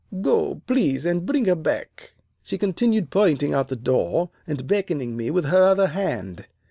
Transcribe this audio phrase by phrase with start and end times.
[0.21, 5.15] Go, please, and bring her back.' She continued pointing out of the door and beckoning
[5.15, 6.47] me with her other hand.